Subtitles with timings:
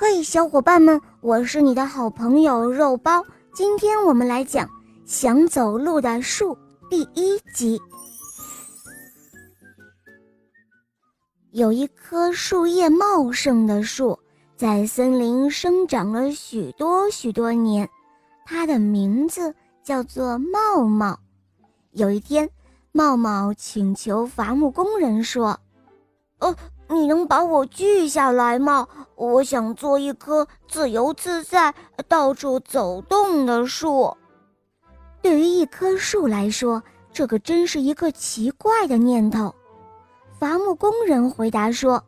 [0.00, 3.22] 嘿，小伙伴们，我是你的好朋友肉包。
[3.52, 4.66] 今天我们来讲
[5.04, 6.54] 《想走路的树》
[6.88, 7.78] 第一集。
[11.50, 14.18] 有一棵树叶茂盛的树，
[14.56, 17.86] 在森林生长了许多许多年，
[18.46, 19.54] 它的名字
[19.84, 21.20] 叫做茂茂。
[21.90, 22.48] 有一天，
[22.90, 25.60] 茂茂请求伐木工人说
[26.40, 26.56] ：“呃。”
[26.90, 28.86] 你能把我锯下来吗？
[29.14, 31.72] 我想做一棵自由自在、
[32.08, 34.16] 到处走动的树。
[35.22, 36.82] 对于一棵树来说，
[37.12, 39.54] 这可真是一个奇怪的念头。
[40.38, 42.02] 伐木工人回答说：“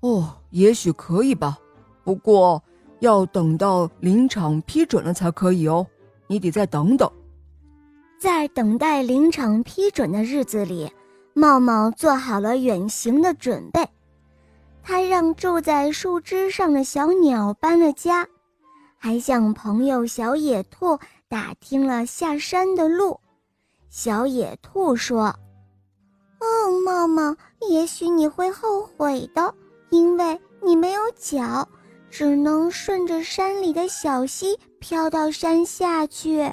[0.00, 1.58] 哦，也许可以吧，
[2.02, 2.62] 不过
[3.00, 5.86] 要等到林场批准了才可以哦。
[6.26, 7.08] 你得再等等。”
[8.18, 10.90] 在等待林场批准的日子里，
[11.34, 13.88] 茂茂做好了远行的准备。
[14.90, 18.26] 他让住在树枝上的小鸟搬了家，
[18.96, 23.20] 还向朋友小野兔打听了下山的路。
[23.90, 25.26] 小野兔说
[26.40, 27.36] ：“哦，茂茂，
[27.68, 29.54] 也许你会后悔的，
[29.90, 31.68] 因为你没有脚，
[32.08, 36.50] 只能顺着山里的小溪飘到山下去。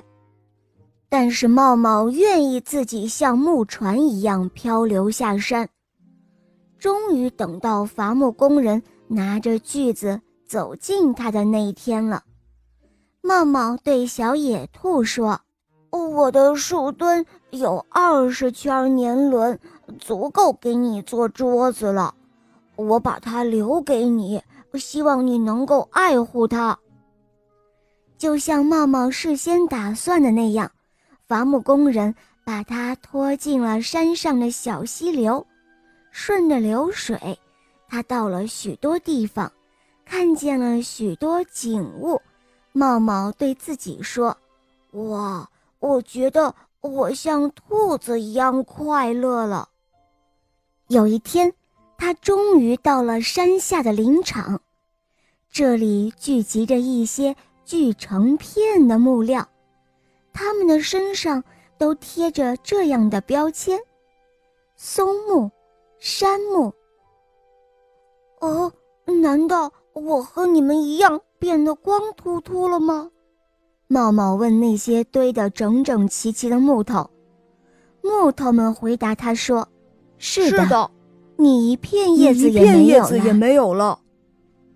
[1.07, 5.69] 但是茂茂愿意自己像木船一样漂流下山。”
[6.77, 12.23] 终于等到伐木工人拿着锯子走近他的那一天了。
[13.21, 15.41] 茂茂对小野兔说
[15.89, 19.59] ：“我的树墩有二十圈年轮，
[19.99, 22.13] 足够给你做桌子了。
[22.75, 24.41] 我把它留给你，
[24.75, 26.77] 希望你能够爱护它。”
[28.17, 30.71] 就像茂茂事先打算的那样，
[31.27, 32.13] 伐木工人
[32.45, 35.45] 把它拖进了山上的小溪流。
[36.17, 37.37] 顺着流水，
[37.89, 39.51] 他到了许多地方，
[40.05, 42.21] 看见了许多景物。
[42.71, 44.35] 茂茂对自己说
[45.09, 45.49] ：“哇，
[45.79, 49.67] 我觉得我像兔子一样快乐了。”
[50.87, 51.53] 有一天，
[51.97, 54.61] 他终于到了山下的林场，
[55.51, 57.35] 这里聚集着一些
[57.65, 59.45] 锯成片的木料，
[60.31, 61.43] 他们的身上
[61.77, 63.77] 都贴着这样的标签：
[64.77, 65.51] 松木。
[65.99, 66.73] 山木。
[68.41, 68.71] 哦，
[69.21, 73.09] 难道我和你们一样变得光秃秃了吗？
[73.87, 77.09] 茂茂问那些堆得整整齐齐的木头。
[78.01, 79.67] 木头们回答他说
[80.17, 80.91] ：“是的，
[81.37, 83.99] 你一片叶子也没有了。”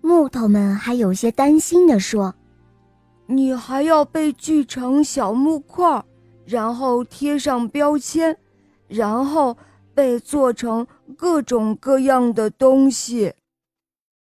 [0.00, 2.34] 木头们还有些担心地说
[3.26, 6.02] ：“你还要被锯成小木块，
[6.44, 8.36] 然后贴上标签，
[8.88, 9.56] 然后……”
[9.94, 10.86] 被做成
[11.16, 13.34] 各种各样的东西。